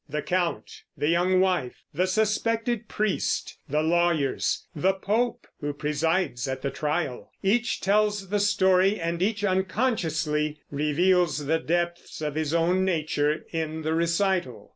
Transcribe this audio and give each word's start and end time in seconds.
The 0.09 0.23
count, 0.23 0.81
the 0.97 1.09
young 1.09 1.39
wife, 1.41 1.83
the 1.93 2.07
suspected 2.07 2.87
priest, 2.87 3.59
the 3.69 3.83
lawyers, 3.83 4.65
the 4.75 4.93
Pope 4.95 5.45
who 5.59 5.73
presides 5.73 6.47
at 6.47 6.63
the 6.63 6.71
trial, 6.71 7.29
each 7.43 7.81
tells 7.81 8.29
the 8.29 8.39
story, 8.39 8.99
and 8.99 9.21
each 9.21 9.43
unconsciously 9.43 10.59
reveals 10.71 11.45
the 11.45 11.59
depths 11.59 12.19
of 12.19 12.33
his 12.33 12.51
own 12.51 12.83
nature 12.83 13.45
in 13.51 13.83
the 13.83 13.93
recital. 13.93 14.69